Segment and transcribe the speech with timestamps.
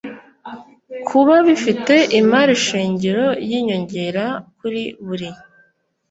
[1.07, 4.25] kuba bifite imari shingiro y inyongera
[4.57, 5.29] kuri buri